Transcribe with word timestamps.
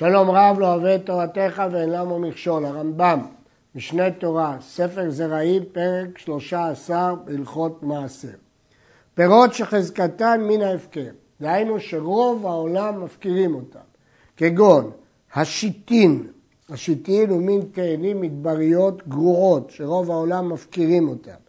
שלום 0.00 0.30
רב 0.30 0.58
לא 0.58 0.74
אוהב 0.74 0.84
את 0.84 1.06
תורתך 1.06 1.62
ואין 1.72 1.90
למה 1.90 2.18
מכשול, 2.18 2.64
הרמב"ם, 2.64 3.20
משנה 3.74 4.10
תורה, 4.10 4.56
ספר 4.60 5.10
זרעים, 5.10 5.62
פרק 5.72 6.18
13, 6.18 7.14
הלכות 7.26 7.82
מעשר. 7.82 8.28
פירות 9.14 9.54
שחזקתן 9.54 10.40
מן 10.48 10.62
ההפקר, 10.62 11.10
דהיינו 11.40 11.80
שרוב 11.80 12.46
העולם 12.46 13.04
מפקירים 13.04 13.54
אותם, 13.54 13.78
כגון 14.36 14.90
השיטין, 15.34 16.26
השיטין 16.70 17.30
הוא 17.30 17.42
מין 17.42 17.60
תאנים 17.72 18.20
מדבריות 18.20 19.08
גרועות, 19.08 19.70
שרוב 19.70 20.10
העולם 20.10 20.52
מפקירים 20.52 21.08
אותם, 21.08 21.40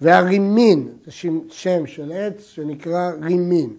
והרימין, 0.00 0.88
זה 1.04 1.12
שם 1.48 1.86
של 1.86 2.12
עץ 2.12 2.42
שנקרא 2.42 3.10
רימין, 3.20 3.70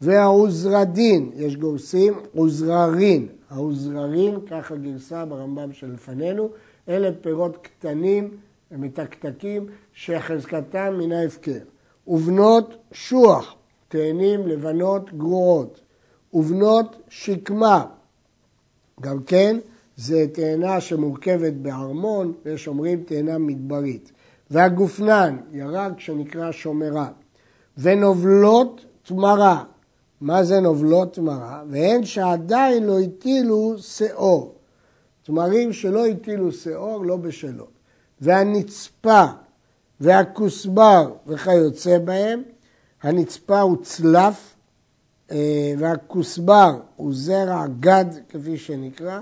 והעוזרדין, 0.00 1.30
יש 1.34 1.56
גורסים 1.56 2.14
עוזררין, 2.34 3.26
העוזררין, 3.50 4.38
ככה 4.46 4.76
גרסה 4.76 5.24
ברמב"ם 5.24 5.72
שלפנינו, 5.72 6.48
אלה 6.88 7.10
פירות 7.20 7.56
קטנים 7.56 8.36
ומתקתקים 8.70 9.66
שחזקתם 9.92 10.94
מן 10.98 11.12
ההפקר. 11.12 11.58
ובנות 12.06 12.76
שוח, 12.92 13.54
תאנים 13.88 14.48
לבנות 14.48 15.12
גרועות, 15.14 15.80
ובנות 16.32 16.96
שקמה, 17.08 17.84
גם 19.00 19.22
כן 19.22 19.56
זה 19.96 20.26
תאנה 20.32 20.80
שמורכבת 20.80 21.52
בארמון, 21.52 22.32
ויש 22.44 22.68
אומרים 22.68 23.02
תאנה 23.04 23.38
מדברית. 23.38 24.12
והגופנן, 24.50 25.36
ירק 25.52 26.00
שנקרא 26.00 26.52
שומרה. 26.52 27.08
ונובלות 27.78 28.84
תמרה, 29.02 29.64
מה 30.20 30.44
זה 30.44 30.60
נובלות 30.60 31.14
תמרה? 31.14 31.62
והן 31.68 32.04
שעדיין 32.04 32.84
לא 32.84 33.00
הטילו 33.00 33.74
שאור. 33.78 34.54
תמרים 35.22 35.72
שלא 35.72 36.06
הטילו 36.06 36.52
שאור, 36.52 37.04
לא 37.04 37.16
בשלות. 37.16 37.72
והנצפה 38.20 39.24
והכוסבר 40.00 41.12
וכיוצא 41.26 41.98
בהם, 41.98 42.42
הנצפה 43.02 43.60
הוא 43.60 43.76
צלף 43.82 44.54
אה, 45.30 45.72
והכוסבר 45.78 46.80
הוא 46.96 47.12
זרע 47.14 47.66
גד 47.80 48.06
כפי 48.28 48.58
שנקרא, 48.58 49.20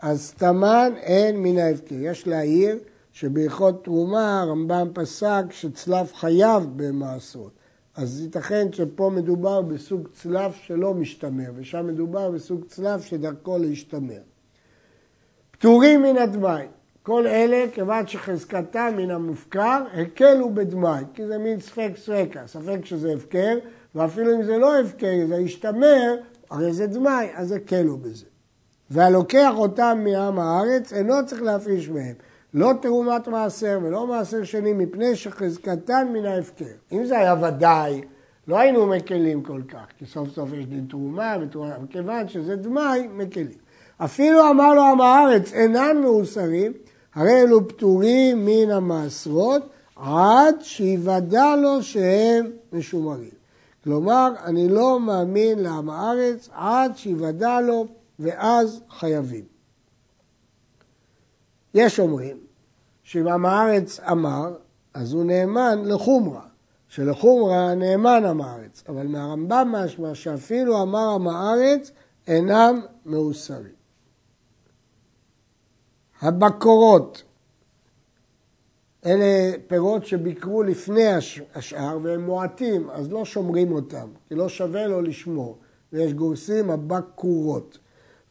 אז 0.00 0.32
תמן 0.36 0.92
אין 0.96 1.42
מן 1.42 1.58
ההפקר. 1.58 1.94
יש 1.98 2.26
להעיר 2.26 2.78
שבהלכות 3.12 3.84
תרומה 3.84 4.40
הרמב"ם 4.40 4.88
פסק 4.94 5.44
שצלף 5.50 6.14
חייב 6.14 6.66
במעשרות. 6.76 7.52
אז 8.00 8.20
ייתכן 8.20 8.72
שפה 8.72 9.10
מדובר 9.14 9.62
בסוג 9.62 10.08
צלף 10.12 10.54
שלא 10.62 10.94
משתמר, 10.94 11.50
ושם 11.56 11.86
מדובר 11.86 12.30
בסוג 12.30 12.64
צלף 12.64 13.04
שדרכו 13.04 13.58
להשתמר. 13.58 14.20
פטורים 15.50 16.02
מן 16.02 16.16
הדמאי, 16.16 16.66
כל 17.02 17.26
אלה, 17.26 17.64
כיוון 17.74 18.06
שחזקתם 18.06 18.94
מן 18.96 19.10
המופקר, 19.10 19.82
הקלו 19.94 20.54
בדמאי, 20.54 21.04
כי 21.14 21.26
זה 21.26 21.38
מין 21.38 21.60
ספק 21.60 21.90
סרקה, 21.96 22.46
ספק 22.46 22.84
שזה 22.84 23.12
הפקר, 23.12 23.58
ואפילו 23.94 24.34
אם 24.34 24.42
זה 24.42 24.58
לא 24.58 24.80
הפקר, 24.80 25.26
זה 25.28 25.36
ישתמר, 25.36 26.14
הרי 26.50 26.72
זה 26.72 26.86
דמאי, 26.86 27.28
אז 27.34 27.52
הקלו 27.52 27.96
בזה. 27.96 28.26
והלוקח 28.90 29.52
אותם 29.56 30.00
מעם 30.04 30.38
הארץ, 30.38 30.92
אינו 30.92 31.14
צריך 31.26 31.42
להפריש 31.42 31.88
מהם. 31.88 32.14
לא 32.54 32.72
תרומת 32.82 33.28
מעשר 33.28 33.78
ולא 33.82 34.06
מעשר 34.06 34.44
שני, 34.44 34.72
מפני 34.72 35.16
שחזקתן 35.16 36.08
מן 36.12 36.26
ההפקר. 36.26 36.64
אם 36.92 37.04
זה 37.04 37.18
היה 37.18 37.34
ודאי, 37.42 38.00
לא 38.48 38.58
היינו 38.58 38.86
מקלים 38.86 39.42
כל 39.42 39.60
כך, 39.68 39.84
כי 39.98 40.06
סוף 40.06 40.28
סוף 40.28 40.52
יש 40.52 40.66
דין 40.66 40.86
תרומה 40.90 41.36
ותרומה, 41.40 41.78
מכיוון 41.82 42.28
שזה 42.28 42.56
דמאי, 42.56 43.08
מקלים. 43.14 43.58
אפילו 43.96 44.50
אמר 44.50 44.74
לו 44.74 44.82
עם 44.82 45.00
הארץ, 45.00 45.52
אינם 45.52 46.00
מאוסרים, 46.02 46.72
הרי 47.14 47.42
אלו 47.42 47.68
פטורים 47.68 48.46
מן 48.46 48.70
המעשרות, 48.70 49.62
עד 49.96 50.54
שיוודע 50.60 51.56
לו 51.56 51.82
שהם 51.82 52.50
משומרים. 52.72 53.30
כלומר, 53.84 54.32
אני 54.44 54.68
לא 54.68 55.00
מאמין 55.00 55.58
לעם 55.58 55.90
הארץ 55.90 56.48
עד 56.52 56.96
שיוודע 56.96 57.60
לו, 57.60 57.86
ואז 58.18 58.82
חייבים. 58.90 59.59
יש 61.74 62.00
אומרים 62.00 62.36
שאם 63.02 63.44
הארץ 63.44 64.00
אמר, 64.00 64.56
אז 64.94 65.12
הוא 65.12 65.24
נאמן 65.24 65.82
לחומרה, 65.84 66.46
שלחומרה 66.88 67.74
נאמן 67.74 68.24
עם 68.24 68.40
הארץ, 68.40 68.84
אבל 68.88 69.06
מהרמב"ם 69.06 69.74
משמע 69.76 70.14
שאפילו 70.14 70.82
אמר 70.82 71.14
עם 71.14 71.28
הארץ 71.28 71.90
אינם 72.26 72.80
מאוסרים. 73.06 73.80
הבקורות, 76.22 77.22
אלה 79.06 79.52
פירות 79.66 80.06
שביקרו 80.06 80.62
לפני 80.62 81.06
השאר 81.54 81.98
והם 82.02 82.24
מועטים, 82.24 82.90
אז 82.90 83.12
לא 83.12 83.24
שומרים 83.24 83.72
אותם, 83.72 84.08
כי 84.28 84.34
לא 84.34 84.48
שווה 84.48 84.86
לו 84.86 85.02
לשמור, 85.02 85.58
ויש 85.92 86.12
גורסים 86.12 86.70
הבקורות. 86.70 87.78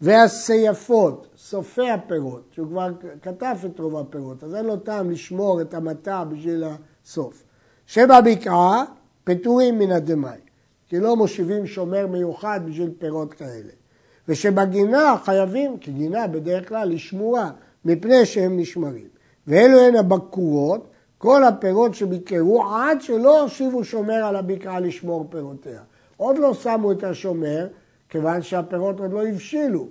והסייפות, 0.01 1.27
סופי 1.37 1.89
הפירות, 1.89 2.43
שהוא 2.51 2.67
כבר 2.67 2.91
כתב 3.21 3.55
את 3.65 3.79
רוב 3.79 3.97
הפירות, 3.97 4.43
אז 4.43 4.55
אין 4.55 4.65
לו 4.65 4.77
טעם 4.77 5.09
לשמור 5.09 5.61
את 5.61 5.73
המטע 5.73 6.23
בשביל 6.23 6.63
הסוף. 7.03 7.43
שבבקעה 7.87 8.83
פטורים 9.23 9.79
מן 9.79 9.91
הדמאי, 9.91 10.37
כי 10.87 10.99
לא 10.99 11.15
מושיבים 11.15 11.67
שומר 11.67 12.07
מיוחד 12.07 12.59
בשביל 12.65 12.91
פירות 12.97 13.33
כאלה. 13.33 13.71
ושבגינה 14.27 15.15
חייבים, 15.23 15.77
כי 15.77 15.91
גינה 15.91 16.27
בדרך 16.27 16.69
כלל 16.69 16.91
היא 16.91 16.99
שמורה, 16.99 17.51
מפני 17.85 18.25
שהם 18.25 18.59
נשמרים. 18.59 19.07
ואלו 19.47 19.79
הן 19.79 19.95
הבקורות, 19.95 20.87
כל 21.17 21.43
הפירות 21.43 21.95
שביקרו 21.95 22.63
עד 22.63 23.01
שלא 23.01 23.41
הושיבו 23.41 23.83
שומר 23.83 24.25
על 24.25 24.35
הבקעה 24.35 24.79
לשמור 24.79 25.27
פירותיה. 25.29 25.81
עוד 26.17 26.37
לא 26.37 26.53
שמו 26.53 26.91
את 26.91 27.03
השומר, 27.03 27.67
כיוון 28.09 28.41
שהפירות 28.41 28.99
עוד 28.99 29.11
לא 29.13 29.27
הבשילו. 29.27 29.87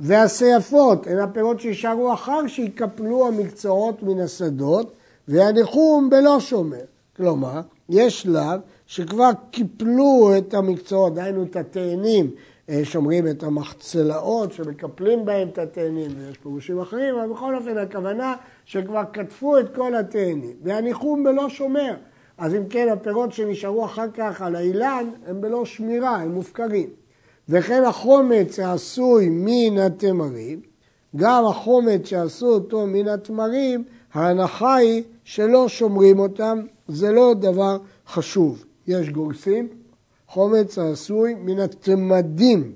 והסייפות 0.00 1.06
הן 1.06 1.18
הפירות 1.18 1.60
שישארו 1.60 2.12
אחר 2.12 2.46
שיקפלו 2.46 3.28
המקצועות 3.28 4.02
מן 4.02 4.20
השדות, 4.20 4.92
והניחום 5.28 6.10
בלא 6.10 6.40
שומר. 6.40 6.84
כלומר, 7.16 7.60
יש 7.88 8.22
שלב 8.22 8.60
שכבר 8.86 9.30
קיפלו 9.50 10.30
את 10.38 10.54
המקצועות, 10.54 11.14
דהיינו 11.14 11.42
את 11.42 11.56
התאנים, 11.56 12.30
אה, 12.68 12.80
שומרים 12.84 13.28
את 13.28 13.42
המחצלאות 13.42 14.52
שמקפלים 14.52 15.24
בהם 15.24 15.48
את 15.48 15.58
התאנים, 15.58 16.10
ויש 16.18 16.38
פירושים 16.38 16.80
אחרים, 16.80 17.14
אבל 17.14 17.32
בכל 17.32 17.56
אופן 17.56 17.78
הכוונה 17.78 18.34
שכבר 18.64 19.04
קטפו 19.12 19.58
את 19.58 19.74
כל 19.74 19.94
התאנים, 19.94 20.56
והניחום 20.62 21.24
בלא 21.24 21.48
שומר. 21.48 21.94
אז 22.38 22.54
אם 22.54 22.68
כן, 22.68 22.88
הפירות 22.92 23.32
שנשארו 23.32 23.84
אחר 23.84 24.10
כך 24.14 24.42
על 24.42 24.56
האילן 24.56 25.10
הם 25.26 25.40
בלא 25.40 25.64
שמירה, 25.64 26.16
הם 26.16 26.32
מופקרים. 26.32 27.01
וכן 27.52 27.84
החומץ 27.84 28.58
העשוי 28.58 29.28
מן 29.30 29.78
התמרים, 29.78 30.60
גם 31.16 31.44
החומץ 31.46 32.06
שעשו 32.06 32.46
אותו 32.46 32.86
מן 32.86 33.08
התמרים, 33.08 33.84
ההנחה 34.12 34.74
היא 34.74 35.02
שלא 35.24 35.68
שומרים 35.68 36.18
אותם, 36.18 36.60
זה 36.88 37.12
לא 37.12 37.34
דבר 37.40 37.78
חשוב. 38.06 38.64
יש 38.86 39.08
גורסים, 39.08 39.68
חומץ 40.28 40.78
העשוי 40.78 41.34
מן 41.34 41.58
התמדים. 41.58 42.72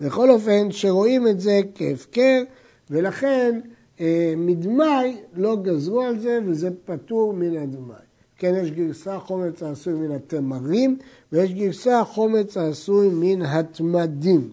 בכל 0.00 0.30
אופן, 0.30 0.70
שרואים 0.70 1.28
את 1.28 1.40
זה 1.40 1.60
כהפקר, 1.74 2.42
ולכן 2.90 3.60
אה, 4.00 4.34
מדמאי 4.36 5.16
לא 5.34 5.56
גזרו 5.62 6.00
על 6.02 6.18
זה, 6.18 6.38
וזה 6.46 6.68
פטור 6.84 7.32
מן 7.32 7.56
הדמאי. 7.56 8.11
כן, 8.42 8.54
יש 8.54 8.70
גרסה 8.70 9.18
חומץ 9.18 9.62
העשוי 9.62 9.92
מן 9.92 10.10
התמרים, 10.10 10.98
ויש 11.32 11.52
גרסה 11.52 12.04
חומץ 12.04 12.56
העשוי 12.56 13.08
מן 13.12 13.42
התמדים. 13.42 14.50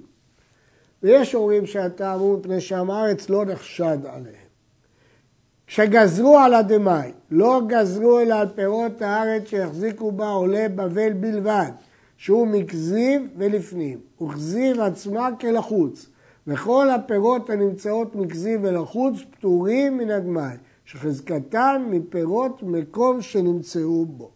ויש 1.04 1.36
אומרים 1.36 1.66
שהטעם 1.66 2.20
הוא 2.20 2.40
מפני 2.40 2.62
שעם 2.62 2.92
הארץ 2.92 3.30
לא 3.30 3.46
נחשד 3.46 3.98
עליהם. 4.06 4.50
כשגזרו 5.68 6.38
על 6.38 6.54
הדמאי, 6.54 7.12
לא 7.32 7.62
גזרו 7.68 8.20
אלא 8.20 8.36
על 8.36 8.48
פירות 8.56 9.02
הארץ 9.02 9.48
שהחזיקו 9.48 10.12
בה 10.12 10.30
עולי 10.30 10.70
בבל 10.70 11.14
בלבד, 11.14 11.72
שהוא 12.18 12.48
מכזיב 12.48 13.22
ולפנים, 13.38 14.00
וכזיב 14.22 14.80
עצמה 14.80 15.30
כלחוץ, 15.40 16.06
וכל 16.48 16.90
הפירות 16.90 17.50
הנמצאות 17.50 18.16
מכזיב 18.16 18.60
ולחוץ 18.64 19.16
פטורים 19.32 19.98
מן 19.98 20.12
הדמאי. 20.12 20.56
שחזקתן 20.92 21.86
מפירות 21.90 22.64
מקום 22.64 23.22
שנמצאו 23.22 24.06
בו. 24.06 24.30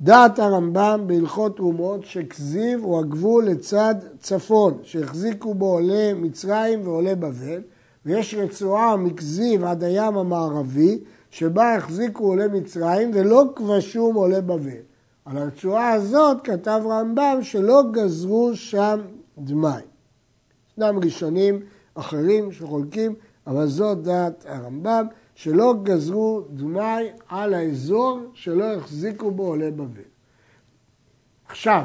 דעת 0.00 0.38
הרמב"ם 0.38 1.04
בהלכות 1.06 1.56
תרומות 1.56 2.04
שכזיב 2.04 2.80
הוא 2.82 2.98
הגבול 2.98 3.46
לצד 3.46 3.94
צפון, 4.20 4.78
שהחזיקו 4.82 5.54
בו 5.54 5.72
עולי 5.72 6.12
מצרים 6.12 6.80
ועולי 6.84 7.14
בבל, 7.14 7.62
ויש 8.06 8.34
רצועה 8.34 8.96
מכזיב 8.96 9.64
עד 9.64 9.84
הים 9.84 10.16
המערבי, 10.16 10.98
שבה 11.30 11.74
החזיקו 11.74 12.24
עולי 12.24 12.46
מצרים 12.52 13.10
ולא 13.14 13.44
כבשום 13.56 14.14
עולי 14.16 14.40
בבל. 14.40 14.82
על 15.24 15.38
הרצועה 15.38 15.92
הזאת 15.92 16.36
כתב 16.44 16.80
רמב"ם 16.90 17.38
שלא 17.42 17.82
גזרו 17.92 18.50
שם 18.54 19.00
דמאי. 19.38 19.82
ישנם 20.72 20.98
ראשונים 21.04 21.60
אחרים 21.94 22.52
שחולקים, 22.52 23.14
אבל 23.48 23.66
זאת 23.66 24.02
דעת 24.02 24.44
הרמב"ם, 24.48 25.06
שלא 25.34 25.74
גזרו 25.82 26.42
דמי 26.50 27.10
על 27.28 27.54
האזור 27.54 28.20
שלא 28.34 28.64
החזיקו 28.64 29.30
בו 29.30 29.46
עולי 29.46 29.70
בבל. 29.70 30.02
עכשיו, 31.48 31.84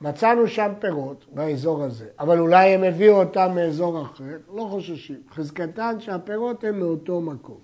מצאנו 0.00 0.48
שם 0.48 0.72
פירות 0.80 1.24
באזור 1.32 1.82
הזה, 1.82 2.06
אבל 2.20 2.38
אולי 2.38 2.68
הם 2.68 2.84
הביאו 2.84 3.14
אותם 3.14 3.52
מאזור 3.54 4.02
אחר, 4.02 4.36
לא 4.54 4.66
חוששים. 4.70 5.20
חזקתן 5.34 6.00
שהפירות 6.00 6.64
הם 6.64 6.78
מאותו 6.78 7.20
מקום. 7.20 7.58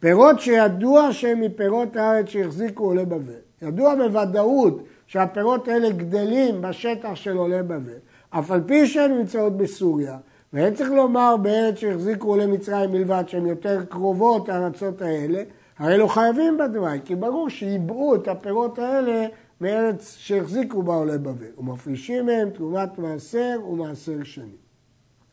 פירות 0.00 0.40
שידוע 0.40 1.12
שהם 1.12 1.40
מפירות 1.40 1.96
הארץ 1.96 2.28
שהחזיקו 2.28 2.84
עולי 2.84 3.04
בבל. 3.04 3.32
ידוע 3.62 3.94
בוודאות 3.94 4.82
שהפירות 5.06 5.68
האלה 5.68 5.90
גדלים 5.90 6.62
בשטח 6.62 7.14
של 7.14 7.36
עולי 7.36 7.62
בבל, 7.62 7.98
אף 8.30 8.50
על 8.50 8.60
פי 8.66 8.86
שהן 8.86 9.12
נמצאות 9.12 9.56
בסוריה, 9.56 10.18
ואין 10.52 10.74
צריך 10.74 10.90
לומר 10.90 11.36
בארץ 11.36 11.74
שהחזיקו 11.78 12.28
עולי 12.28 12.46
מצרים 12.46 12.92
בלבד, 12.92 13.24
שהן 13.26 13.46
יותר 13.46 13.84
קרובות 13.84 14.48
לארצות 14.48 15.02
האלה, 15.02 15.42
הרי 15.78 15.98
לא 15.98 16.06
חייבים 16.06 16.58
בדמי, 16.58 17.00
כי 17.04 17.14
ברור 17.14 17.48
שיבעו 17.48 18.14
את 18.14 18.28
הפירות 18.28 18.78
האלה 18.78 19.26
מארץ 19.60 20.16
שהחזיקו 20.18 20.82
בה 20.82 20.94
עולי 20.94 21.18
בבל, 21.18 21.46
ומפרישים 21.58 22.26
מהם 22.26 22.50
תרומת 22.50 22.98
מעשר 22.98 23.60
ומעשר 23.68 24.22
שני. 24.22 24.56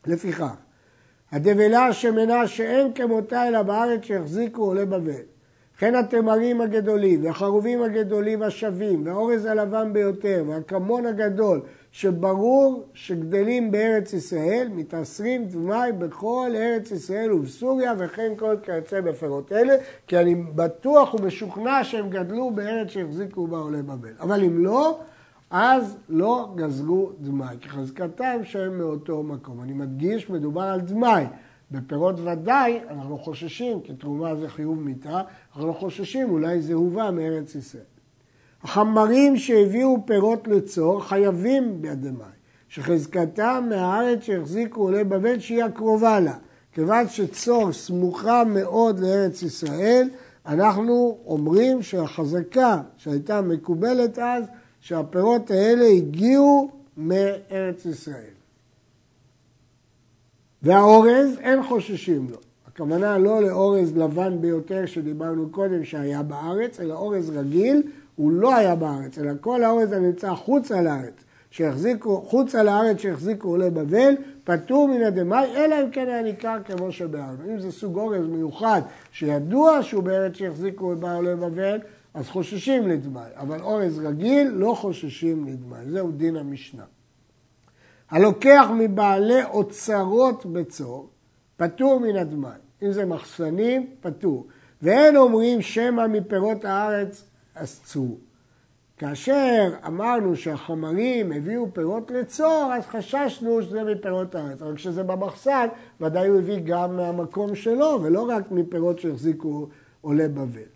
לפיכך, 0.06 0.54
הדבלה 1.32 1.86
השמנה 1.86 2.46
שאין 2.46 2.92
כמותה 2.94 3.48
אלא 3.48 3.62
בארץ 3.62 4.02
שהחזיקו 4.02 4.62
עולי 4.62 4.86
בבל, 4.86 5.22
וכן 5.76 5.94
התמרים 5.94 6.60
הגדולים, 6.60 7.24
והחרובים 7.24 7.82
הגדולים 7.82 8.42
השווים, 8.42 9.06
והאורז 9.06 9.44
הלבן 9.44 9.92
ביותר, 9.92 10.44
והכמון 10.48 11.06
הגדול, 11.06 11.60
שברור 11.92 12.84
שגדלים 12.94 13.70
בארץ 13.70 14.12
ישראל, 14.12 14.68
מתעשרים 14.74 15.44
דמי 15.44 15.92
בכל 15.98 16.50
ארץ 16.54 16.90
ישראל 16.90 17.32
ובסוריה, 17.32 17.94
וכן 17.98 18.32
כל 18.36 18.56
כיוצא 18.62 19.00
בפירות 19.00 19.52
אלה, 19.52 19.74
כי 20.06 20.18
אני 20.18 20.34
בטוח 20.34 21.14
ומשוכנע 21.14 21.84
שהם 21.84 22.10
גדלו 22.10 22.50
בארץ 22.50 22.88
שהחזיקו 22.88 23.46
בה 23.46 23.58
עולי 23.58 23.82
בבל. 23.82 24.12
אבל 24.20 24.44
אם 24.44 24.64
לא, 24.64 24.98
אז 25.50 25.96
לא 26.08 26.48
גזרו 26.54 27.10
דמי, 27.20 27.44
כי 27.60 27.68
חזקתם 27.68 28.40
שהם 28.42 28.78
מאותו 28.78 29.22
מקום. 29.22 29.62
אני 29.62 29.72
מדגיש, 29.72 30.30
מדובר 30.30 30.62
על 30.62 30.80
דמי. 30.80 31.24
בפירות 31.70 32.20
ודאי 32.20 32.80
אנחנו 32.90 33.18
חוששים, 33.18 33.80
כי 33.80 33.92
תרומה 33.92 34.34
זה 34.36 34.48
חיוב 34.48 34.80
מיתה, 34.80 35.20
אנחנו 35.56 35.74
חוששים, 35.74 36.30
אולי 36.30 36.60
זה 36.60 36.74
הובא 36.74 37.10
מארץ 37.10 37.54
ישראל. 37.54 37.82
החמרים 38.62 39.36
שהביאו 39.36 40.06
פירות 40.06 40.48
לצור 40.48 41.04
חייבים 41.04 41.82
בידי 41.82 42.10
מים, 42.10 42.44
שחזקתם 42.68 43.66
מהארץ 43.68 44.22
שהחזיקו 44.22 44.80
עולי 44.80 45.04
בבל 45.04 45.38
שהיא 45.38 45.64
הקרובה 45.64 46.20
לה. 46.20 46.36
כיוון 46.72 47.08
שצור 47.08 47.72
סמוכה 47.72 48.44
מאוד 48.44 48.98
לארץ 48.98 49.42
ישראל, 49.42 50.08
אנחנו 50.46 51.18
אומרים 51.26 51.82
שהחזקה 51.82 52.80
שהייתה 52.96 53.40
מקובלת 53.40 54.18
אז, 54.18 54.44
שהפירות 54.80 55.50
האלה 55.50 55.84
הגיעו 55.84 56.70
מארץ 56.96 57.86
ישראל. 57.86 58.33
והאורז, 60.64 61.38
אין 61.40 61.62
חוששים 61.62 62.26
לו. 62.30 62.36
הכוונה 62.66 63.18
לא 63.18 63.42
לאורז 63.42 63.96
לבן 63.96 64.40
ביותר 64.40 64.86
שדיברנו 64.86 65.48
קודם 65.50 65.84
שהיה 65.84 66.22
בארץ, 66.22 66.80
אלא 66.80 66.94
אורז 66.94 67.30
רגיל, 67.30 67.82
הוא 68.16 68.32
לא 68.32 68.56
היה 68.56 68.74
בארץ, 68.74 69.18
אלא 69.18 69.32
כל 69.40 69.64
האורז 69.64 69.92
הנמצא 69.92 70.34
חוצה 70.34 70.80
לארץ, 70.80 71.14
שהחזיקו, 71.50 72.20
חוצה 72.20 72.62
לארץ 72.62 72.98
שהחזיקו 72.98 73.48
עולי 73.48 73.70
בבל, 73.70 74.14
פטור 74.44 74.88
מן 74.88 75.02
הדמאי, 75.02 75.56
אלא 75.56 75.82
אם 75.82 75.90
כן 75.90 76.08
היה 76.08 76.22
ניכר 76.22 76.56
כמו 76.64 76.92
שבארץ. 76.92 77.38
אם 77.50 77.60
זה 77.60 77.72
סוג 77.72 77.98
אורז 77.98 78.26
מיוחד, 78.26 78.82
שידוע 79.12 79.82
שהוא 79.82 80.02
בארץ 80.02 80.34
שהחזיקו 80.34 80.84
עולי 80.84 81.36
בבל, 81.36 81.78
אז 82.14 82.28
חוששים 82.28 82.88
לדמאי, 82.88 83.30
אבל 83.36 83.60
אורז 83.60 83.98
רגיל 83.98 84.48
לא 84.48 84.74
חוששים 84.74 85.46
לדמאי, 85.46 85.90
זהו 85.90 86.10
דין 86.10 86.36
המשנה. 86.36 86.82
הלוקח 88.14 88.66
מבעלי 88.78 89.44
אוצרות 89.44 90.46
בצור, 90.46 91.08
פטור 91.56 92.00
מן 92.00 92.16
הדמאי. 92.16 92.58
אם 92.82 92.92
זה 92.92 93.06
מחסנים, 93.06 93.86
פטור. 94.00 94.46
ואין 94.82 95.16
אומרים 95.16 95.62
שמא 95.62 96.06
מפירות 96.06 96.64
הארץ 96.64 97.24
אסצו. 97.54 98.16
כאשר 98.98 99.74
אמרנו 99.86 100.36
שהחומרים 100.36 101.32
הביאו 101.32 101.66
פירות 101.72 102.10
לצור, 102.10 102.70
אז 102.74 102.86
חששנו 102.86 103.62
שזה 103.62 103.84
מפירות 103.84 104.34
הארץ. 104.34 104.62
אבל 104.62 104.76
כשזה 104.76 105.02
במחסן, 105.02 105.66
ודאי 106.00 106.28
הוא 106.28 106.38
הביא 106.38 106.60
גם 106.64 106.96
מהמקום 106.96 107.54
שלו, 107.54 107.98
ולא 108.02 108.28
רק 108.28 108.50
מפירות 108.50 108.98
שהחזיקו 108.98 109.68
עולי 110.00 110.28
בבל. 110.28 110.74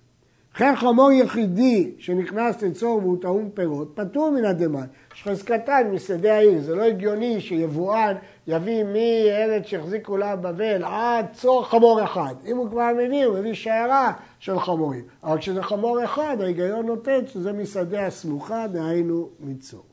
וכן 0.59 0.77
חמור 0.77 1.13
יחידי 1.13 1.95
שנכנס 1.99 2.63
לצור 2.63 2.99
והוא 2.99 3.23
טעון 3.23 3.51
פירות, 3.55 3.93
פטור 3.95 4.31
מן 4.31 4.45
הדמאי. 4.45 4.87
חזקתן 5.25 5.91
משדה 5.93 6.35
העיר, 6.35 6.61
זה 6.63 6.75
לא 6.75 6.83
הגיוני 6.83 7.41
שיבואן 7.41 8.15
יביא 8.47 8.85
מארץ 8.85 9.67
שהחזיקו 9.67 10.17
לה 10.17 10.37
בבל 10.37 10.85
עד 10.85 11.27
צור 11.33 11.65
חמור 11.65 12.05
אחד. 12.05 12.35
אם 12.47 12.57
הוא 12.57 12.71
כבר 12.71 12.91
מביא, 12.99 13.25
הוא 13.25 13.39
מביא 13.39 13.55
שיירה 13.55 14.13
של 14.39 14.61
חמורים. 14.61 15.05
אבל 15.25 15.39
כשזה 15.39 15.63
חמור 15.63 16.05
אחד, 16.05 16.37
ההיגיון 16.41 16.87
נותן 16.87 17.27
שזה 17.27 17.53
משדה 17.53 18.07
הסמוכה, 18.07 18.67
דהיינו 18.67 19.29
מצור. 19.41 19.85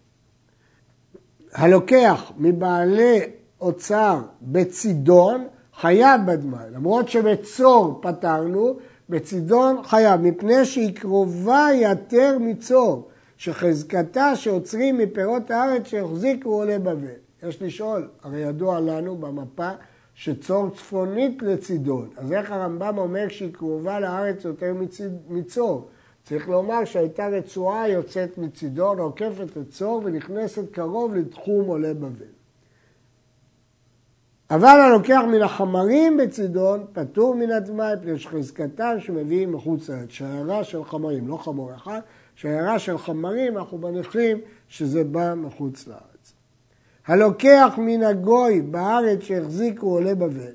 הלוקח 1.54 2.32
מבעלי 2.38 3.20
אוצר 3.62 4.20
בצידון, 4.42 5.48
חייב 5.76 6.22
בדמאי. 6.26 6.66
למרות 6.72 7.10
שבצור 7.10 8.00
פטרנו, 8.02 8.78
בצידון 9.10 9.84
חייב, 9.84 10.22
מפני 10.22 10.66
שהיא 10.66 10.96
קרובה 10.96 11.68
יותר 11.74 12.38
מצור, 12.40 13.08
שחזקתה 13.38 14.36
שעוצרים 14.36 14.98
מפירות 14.98 15.52
הארץ 15.52 15.88
שהחזיקו 15.88 16.50
עולי 16.50 16.80
בבל. 16.80 17.08
יש 17.44 17.62
לשאול, 17.62 18.08
הרי 18.24 18.40
ידוע 18.40 18.80
לנו 18.80 19.16
במפה 19.18 19.70
שצור 20.14 20.70
צפונית 20.70 21.42
לצידון, 21.42 22.10
אז 22.18 22.32
איך 22.32 22.52
הרמב"ם 22.52 22.98
אומר 22.98 23.28
שהיא 23.28 23.54
קרובה 23.54 24.00
לארץ 24.00 24.46
יותר 24.46 24.74
מצור? 25.30 25.90
צריך 26.24 26.50
לומר 26.50 26.86
שהייתה 26.86 27.28
רצועה 27.28 27.90
יוצאת 27.90 28.38
מצידון, 28.38 29.00
עוקפת 29.00 29.58
את 29.58 29.70
צור 29.70 30.02
ונכנסת 30.06 30.72
קרוב 30.72 31.16
לתחום 31.16 31.68
עולי 31.68 31.94
בבל. 31.94 32.36
אבל 34.50 34.80
הלוקח 34.80 35.22
מן 35.32 35.42
החמרים 35.42 36.18
בצידון, 36.18 36.86
פטור 36.94 37.36
מן 37.36 37.52
הדמאי, 37.52 37.94
פני 38.02 38.20
שחזקתם 38.20 38.96
שמביאים 39.00 39.52
מחוץ 39.52 39.90
לארץ. 39.90 40.10
שיירה 40.10 40.64
של 40.64 40.84
חמרים, 40.84 41.28
לא 41.28 41.38
חמור 41.38 41.76
אחד, 41.76 42.00
שיירה 42.36 42.80
של 42.80 42.98
חמרים, 42.98 43.58
אנחנו 43.58 43.78
מניחים 43.78 44.38
שזה 44.68 45.04
בא 45.04 45.34
מחוץ 45.38 45.88
לארץ. 45.88 46.34
הלוקח 47.08 47.74
מן 47.78 48.04
הגוי 48.04 48.62
בארץ 48.62 49.20
שהחזיקו 49.22 49.88
עולי 49.88 50.16
בבל, 50.16 50.54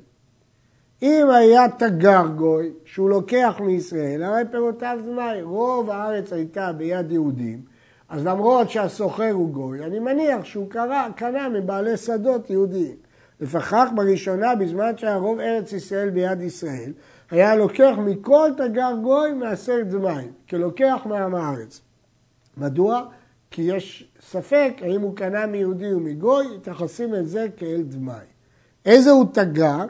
אם 1.03 1.27
היה 1.31 1.69
תגר 1.69 2.27
גוי 2.37 2.71
שהוא 2.85 3.11
לוקח 3.11 3.61
מישראל, 3.61 4.23
הרי 4.23 4.43
פירותיו 4.51 4.99
דמאי. 5.07 5.43
רוב 5.43 5.91
הארץ 5.91 6.33
הייתה 6.33 6.73
ביד 6.73 7.13
יהודים, 7.13 7.61
אז 8.09 8.27
למרות 8.27 8.71
שהסוחר 8.71 9.31
הוא 9.33 9.51
גוי, 9.51 9.85
אני 9.85 9.99
מניח 9.99 10.45
שהוא 10.45 10.71
קרא, 10.71 11.09
קנה 11.17 11.49
מבעלי 11.49 11.97
שדות 11.97 12.51
יהודיים. 12.51 12.97
לפחח 13.41 13.89
בראשונה, 13.95 14.55
בזמן 14.55 14.97
שהיה 14.97 15.17
רוב 15.17 15.41
ארץ 15.41 15.73
ישראל 15.73 16.11
ביד 16.11 16.41
ישראל, 16.41 16.93
היה 17.31 17.57
לוקח 17.57 17.95
מכל 17.99 18.51
תגר 18.57 18.93
גוי 19.03 19.33
מעשר 19.33 19.83
דמי, 19.83 20.29
כלוקח 20.49 21.01
מעם 21.05 21.35
הארץ. 21.35 21.81
מדוע? 22.57 23.03
כי 23.51 23.63
יש 23.63 24.09
ספק 24.21 24.73
האם 24.81 25.01
הוא 25.01 25.17
קנה 25.17 25.47
מיהודי 25.47 25.95
ומגוי, 25.95 26.47
מתייחסים 26.57 27.15
את 27.15 27.29
זה 27.29 27.47
כאל 27.57 27.83
דמי. 27.83 28.13
איזה 28.87 29.11
הוא 29.11 29.27
תגר? 29.33 29.85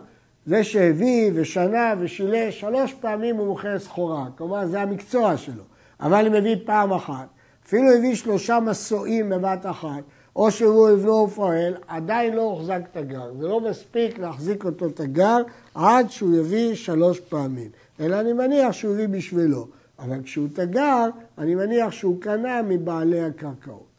זה 0.47 0.65
שהביא 0.65 1.31
ושנה 1.35 1.95
ושילש, 1.99 2.61
שלוש 2.61 2.95
פעמים 2.95 3.37
הוא 3.37 3.47
מוכר 3.47 3.79
סחורה, 3.79 4.27
כלומר 4.39 4.67
זה 4.67 4.81
המקצוע 4.81 5.37
שלו. 5.37 5.63
אבל 6.01 6.27
אם 6.27 6.35
הביא 6.35 6.57
פעם 6.65 6.93
אחת, 6.93 7.27
אפילו 7.67 7.93
הביא 7.93 8.15
שלושה 8.15 8.61
מסועים 8.61 9.29
בבת 9.29 9.67
אחת, 9.67 10.03
או 10.37 10.51
שהוא 10.51 10.91
יבנו 10.91 11.13
ופועל, 11.13 11.75
עדיין 11.89 12.35
לא 12.35 12.43
הוחזק 12.43 12.81
תגר. 12.93 13.33
זה 13.41 13.49
לא 13.49 13.61
מספיק 13.61 14.19
להחזיק 14.19 14.65
אותו 14.65 14.91
תגר 14.91 15.37
עד 15.75 16.11
שהוא 16.11 16.37
יביא 16.37 16.75
שלוש 16.75 17.21
פעמים. 17.21 17.71
אלא 18.01 18.21
אני 18.21 18.33
מניח 18.33 18.73
שהוא 18.73 18.93
הביא 18.95 19.09
בשבילו. 19.09 19.67
אבל 19.99 20.23
כשהוא 20.23 20.49
תגר, 20.55 21.09
אני 21.39 21.55
מניח 21.55 21.93
שהוא 21.93 22.21
קנה 22.21 22.63
מבעלי 22.63 23.21
הקרקעות. 23.21 23.91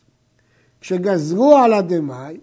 כשגזרו 0.81 1.57
על 1.57 1.73
הדמאי, 1.73 2.37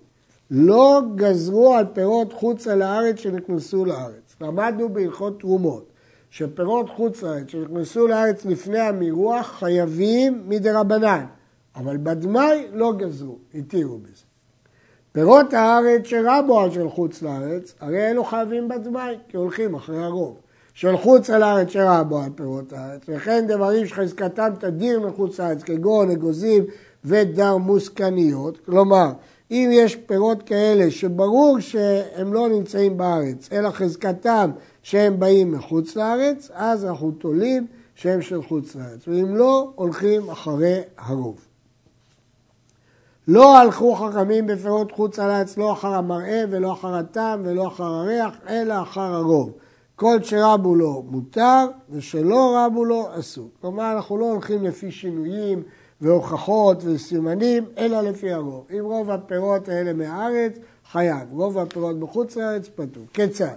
לא 0.51 1.01
גזרו 1.15 1.75
על 1.75 1.87
פירות 1.93 2.33
חוץ 2.33 2.67
על 2.67 2.83
הארץ 2.83 3.17
שנכנסו 3.17 3.85
לארץ. 3.85 4.37
למדנו 4.41 4.89
בהלכות 4.89 5.41
תרומות, 5.41 5.87
שפירות 6.31 6.91
חוץ 6.91 7.23
לארץ 7.23 7.49
שנכנסו 7.49 8.07
לארץ 8.07 8.45
לפני 8.45 8.79
המירוח 8.79 9.47
חייבים 9.47 10.43
מדי 10.47 10.71
רבנן. 10.71 11.25
אבל 11.79 11.97
בדמאי 11.97 12.67
לא 12.73 12.93
גזרו, 12.97 13.39
התירו 13.55 13.99
בזה. 13.99 14.23
פירות 15.13 15.53
הארץ 15.53 16.05
שרבו 16.05 16.61
על 16.61 16.71
של 16.71 16.89
חוץ 16.89 17.23
לארץ, 17.23 17.75
הרי 17.81 18.11
אלו 18.11 18.25
חייבים 18.25 18.69
בדמי, 18.69 19.01
כי 19.29 19.37
הולכים 19.37 19.75
אחרי 19.75 20.05
הרוב. 20.05 20.37
של 20.75 20.97
חוץ 20.97 21.31
על 21.31 21.43
הארץ 21.43 21.69
שרבו 21.69 22.19
על 22.19 22.31
פירות 22.35 22.73
הארץ, 22.73 23.03
וכן 23.09 23.47
דברים 23.49 23.87
שחזקתם 23.87 24.49
תדיר 24.61 25.01
מחוץ 25.01 25.41
לארץ, 25.41 25.63
כגון 25.63 26.11
אגוזים 26.11 26.65
ודר 27.05 27.57
מוסקניות, 27.57 28.59
כלומר, 28.67 29.11
אם 29.51 29.71
יש 29.73 29.97
פירות 29.97 30.43
כאלה 30.43 30.91
שברור 30.91 31.61
שהם 31.61 32.33
לא 32.33 32.49
נמצאים 32.49 32.97
בארץ, 32.97 33.49
אלא 33.53 33.71
חזקתם 33.71 34.51
שהם 34.83 35.21
באים 35.21 35.53
מחוץ 35.53 35.97
לארץ, 35.97 36.51
אז 36.55 36.85
אנחנו 36.85 37.11
תולים 37.11 37.67
שהם 37.95 38.23
של 38.23 38.43
חוץ 38.43 38.77
לארץ, 38.77 39.09
ואם 39.09 39.37
לא, 39.37 39.73
הולכים 39.75 40.31
אחרי 40.31 40.81
הרוב. 40.99 41.48
לא 43.29 43.59
הלכו 43.59 43.95
חכמים 43.95 44.47
בפירות 44.47 44.93
חוץ 44.93 45.19
לארץ, 45.19 45.57
לא 45.57 45.73
אחר 45.73 45.95
המראה 45.95 46.45
ולא 46.51 46.73
אחר 46.73 46.95
הטעם 46.95 47.43
ולא 47.45 47.67
אחר 47.67 47.85
הריח, 47.85 48.35
אלא 48.49 48.83
אחר 48.83 49.15
הרוב. 49.15 49.53
כל 49.97 50.23
שרבו 50.23 50.75
לו 50.75 51.05
מותר 51.11 51.67
ושלא 51.91 52.57
רבו 52.57 52.85
לו 52.85 53.07
אסור. 53.19 53.49
כלומר, 53.61 53.93
אנחנו 53.93 54.17
לא 54.17 54.25
הולכים 54.25 54.65
לפי 54.65 54.91
שינויים 54.91 55.63
והוכחות 56.01 56.83
וסימנים, 56.85 57.65
אלא 57.79 58.01
לפי 58.01 58.33
הרוב. 58.33 58.65
אם 58.71 58.85
רוב 58.85 59.11
הפירות 59.11 59.69
האלה 59.69 59.93
מהארץ, 59.93 60.53
חייב. 60.93 61.33
רוב 61.33 61.59
הפירות 61.59 62.01
בחוץ 62.01 62.37
לארץ, 62.37 62.69
פטור. 62.69 63.05
כיצד? 63.13 63.57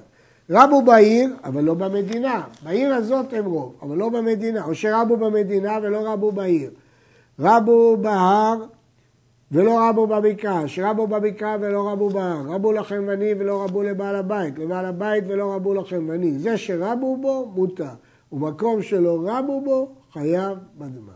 רבו 0.50 0.82
בעיר, 0.82 1.30
אבל 1.44 1.64
לא 1.64 1.74
במדינה. 1.74 2.44
בעיר 2.64 2.94
הזאת 2.94 3.34
הם 3.34 3.46
רוב, 3.46 3.76
אבל 3.82 3.98
לא 3.98 4.10
במדינה. 4.10 4.66
או 4.66 4.76
שרבו 4.76 5.18
במדינה 5.18 5.78
ולא 5.82 6.12
רבו 6.12 6.32
בעיר. 6.32 6.72
רבו 7.40 7.98
בהר 7.98 8.56
ולא 9.52 9.90
רבו 9.90 10.08
בבקעה, 10.08 10.68
שרבו 10.68 11.08
בבקעה 11.08 11.58
ולא 11.62 11.90
רבו 11.90 12.10
בהר, 12.10 12.42
רבו 12.48 12.72
לחמבני 12.72 13.34
ולא 13.38 13.64
רבו 13.64 13.84
לבעל 13.84 14.16
הבית, 14.16 14.60
לבעל 14.60 14.86
הבית 14.86 15.24
ולא 15.28 15.54
רבו 15.54 15.74
לחמבני. 15.74 16.40
זה 16.40 16.58
שרבו 16.58 17.18
בו, 17.18 17.52
מותר. 17.56 17.86
ומקום 18.32 18.82
שלא 18.82 19.22
רבו 19.26 19.62
בו, 19.62 19.90
חייב 20.14 20.58
בדמי. 20.78 21.12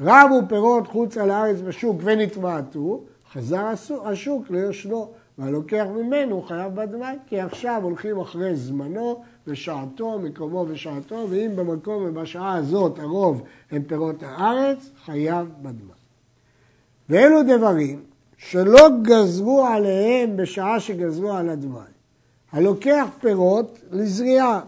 רבו 0.00 0.48
פירות 0.48 0.86
חוץ 0.86 1.16
על 1.16 1.30
הארץ 1.30 1.60
בשוק 1.60 1.96
ונתמעטו, 2.04 3.04
חזר 3.32 3.66
השוק 4.04 4.50
ליושנו, 4.50 5.10
והלוקח 5.38 5.86
ממנו 5.96 6.42
חייב 6.42 6.74
בדמי, 6.74 7.04
כי 7.26 7.40
עכשיו 7.40 7.80
הולכים 7.82 8.20
אחרי 8.20 8.56
זמנו 8.56 9.22
ושעתו, 9.46 10.18
מקומו 10.18 10.64
ושעתו, 10.68 11.26
ואם 11.30 11.50
במקום 11.56 12.04
ובשעה 12.06 12.54
הזאת 12.54 12.98
הרוב 12.98 13.42
הם 13.70 13.82
פירות 13.82 14.22
הארץ, 14.22 14.90
חייב 15.04 15.48
בדמי. 15.62 15.97
ואלו 17.08 17.42
דברים 17.42 18.02
שלא 18.36 18.88
גזרו 19.02 19.66
עליהם 19.66 20.36
בשעה 20.36 20.80
שגזרו 20.80 21.32
על 21.32 21.48
הדמי. 21.48 21.78
הלוקח 22.52 23.06
פירות 23.20 23.78
לזריעה. 23.90 24.60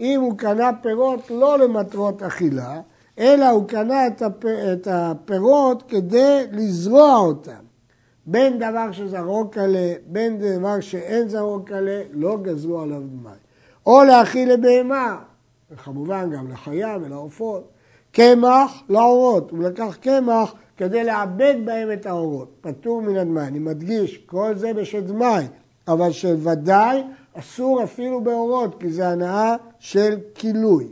אם 0.00 0.20
הוא 0.20 0.38
קנה 0.38 0.70
פירות 0.82 1.30
לא 1.30 1.58
למטרות 1.58 2.22
אכילה, 2.22 2.80
אלא 3.18 3.48
הוא 3.50 3.68
קנה 3.68 4.06
את 4.06 4.88
הפירות 4.90 5.82
כדי 5.88 6.44
לזרוע 6.52 7.16
אותם. 7.16 7.62
בין 8.26 8.58
דבר 8.58 8.92
שזרוק 8.92 9.58
עליה, 9.58 9.94
בין 10.06 10.38
דבר 10.38 10.80
שאין 10.80 11.28
זרוק 11.28 11.72
עליה, 11.72 12.00
לא 12.12 12.38
גזרו 12.42 12.80
עליו 12.80 13.00
דמי. 13.00 13.30
או 13.86 14.04
להאכיל 14.04 14.52
לבהמה, 14.52 15.18
וכמובן 15.70 16.30
גם 16.30 16.50
לחיה 16.52 16.96
ולעופות. 17.02 17.68
קמח 18.12 18.82
לעורות, 18.88 19.50
הוא 19.50 19.62
לקח 19.62 19.96
קמח 20.00 20.54
כדי 20.76 21.04
לעבד 21.04 21.54
בהם 21.64 21.92
את 21.92 22.06
האורות, 22.06 22.48
פטור 22.60 23.02
מן 23.02 23.16
הדמי. 23.16 23.40
אני 23.40 23.58
מדגיש, 23.58 24.18
כל 24.26 24.54
זה 24.56 24.72
בשדמי, 24.72 25.46
אבל 25.88 26.12
שוודאי 26.12 27.02
אסור 27.34 27.82
אפילו 27.82 28.20
באורות, 28.20 28.80
כי 28.80 28.90
זה 28.90 29.08
הנאה 29.08 29.56
של 29.78 30.18
כילוי. 30.34 30.88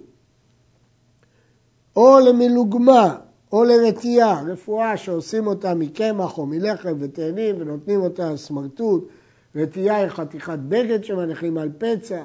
או 1.96 2.18
למלוגמה, 2.20 3.16
או 3.52 3.64
לרתיעה, 3.64 4.42
רפואה 4.46 4.96
שעושים 4.96 5.46
אותה 5.46 5.74
מקמח 5.74 6.38
או 6.38 6.46
מלחם 6.46 6.96
ותאנים 6.98 7.56
ונותנים 7.58 8.00
אותה 8.00 8.36
סמרטוט, 8.36 9.08
רתיעה 9.56 9.96
היא 9.96 10.08
חתיכת 10.08 10.58
בגד 10.68 11.04
שמניחים 11.04 11.58
על 11.58 11.70
פצע, 11.78 12.22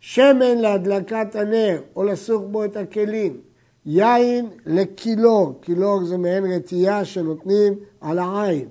שמן 0.00 0.58
להדלקת 0.58 1.36
הנר 1.36 1.80
או 1.96 2.04
לסוך 2.04 2.42
בו 2.50 2.64
את 2.64 2.76
הכלים, 2.76 3.40
יין 3.86 4.50
לקילור, 4.66 5.60
קילור 5.60 6.04
זה 6.04 6.18
מעין 6.18 6.52
רתיעה 6.52 7.04
שנותנים 7.04 7.74
על 8.00 8.18
העין. 8.18 8.68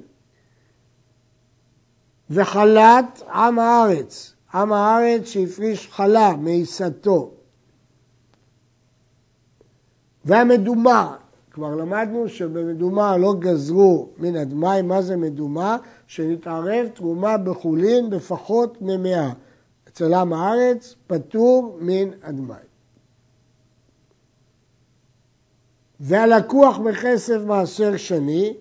וחלת 2.29 3.21
עם 3.33 3.59
הארץ, 3.59 4.33
עם 4.53 4.73
הארץ 4.73 5.25
שהפריש 5.25 5.89
חלה 5.91 6.35
מעיסתו. 6.35 7.31
והמדומה, 10.25 11.15
כבר 11.51 11.75
למדנו 11.75 12.29
שבמדומה 12.29 13.17
לא 13.17 13.33
גזרו 13.39 14.09
מן 14.17 14.35
הדמי, 14.35 14.81
מה 14.81 15.01
זה 15.01 15.17
מדומה? 15.17 15.77
שנתערב 16.07 16.87
תרומה 16.93 17.37
בחולין 17.37 18.09
בפחות 18.09 18.77
ממאה. 18.81 19.29
אצל 19.87 20.13
עם 20.13 20.33
הארץ 20.33 20.95
פטור 21.07 21.77
מן 21.81 22.09
הדמי. 22.23 22.70
והלקוח 26.01 26.77
בכסף 26.77 27.37
מעשר 27.45 27.97
שני, 27.97 28.53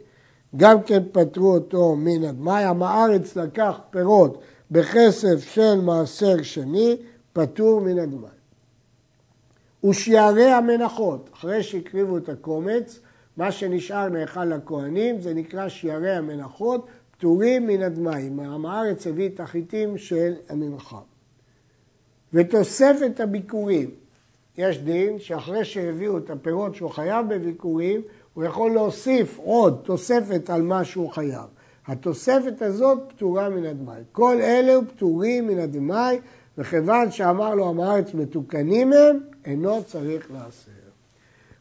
גם 0.57 0.83
כן 0.83 1.03
פטרו 1.13 1.55
אותו 1.55 1.97
מן 1.97 2.25
הדמי. 2.25 2.65
עם 2.65 2.83
הארץ 2.83 3.37
לקח 3.37 3.81
פירות 3.91 4.41
בכסף 4.71 5.45
של 5.55 5.81
מעשר 5.81 6.43
שני, 6.43 6.97
פטור 7.33 7.81
מן 7.81 7.99
הדמי. 7.99 8.27
ושיירי 9.85 10.51
המנחות, 10.51 11.31
אחרי 11.35 11.63
שהקריבו 11.63 12.17
את 12.17 12.29
הקומץ, 12.29 13.01
מה 13.37 13.53
שנשאר 13.53 14.09
נאכל 14.09 14.45
לכהנים, 14.45 15.21
זה 15.21 15.35
נקרא 15.35 15.69
שיירי 15.69 16.17
המנחות, 16.17 16.87
פטורים 17.11 17.67
מן 17.67 17.83
הדמיים. 17.83 18.41
עם 18.41 18.67
הארץ 18.67 19.07
הביא 19.07 19.29
את 19.29 19.41
החיטים 19.41 19.99
של 19.99 20.35
המנחה. 20.49 21.01
ותוספת 22.33 23.21
הביקורים, 23.21 23.91
יש 24.59 24.79
דין 24.79 25.19
שאחרי 25.19 25.65
שהביאו 25.65 26.19
את 26.19 26.31
הפירות 26.31 26.75
שהוא 26.75 26.91
חייב 26.91 27.35
בביקורים, 27.35 28.01
הוא 28.35 28.45
יכול 28.45 28.71
להוסיף 28.71 29.39
עוד 29.39 29.81
תוספת 29.85 30.51
על 30.51 30.63
מה 30.63 30.85
שהוא 30.85 31.11
חייב. 31.11 31.47
התוספת 31.87 32.63
הזאת 32.63 32.99
פטורה 33.09 33.49
מן 33.49 33.65
הדמי. 33.65 33.93
כל 34.13 34.37
אלו 34.41 34.81
פטורים 34.89 35.47
מן 35.47 35.59
הדמי, 35.59 36.19
וכיוון 36.59 37.11
שאמר 37.11 37.55
לו 37.55 37.69
עם 37.69 37.81
הארץ 37.81 38.15
מתוקנים 38.15 38.93
הם, 38.93 39.21
אינו 39.45 39.85
צריך 39.85 40.31
לעשר. 40.33 40.71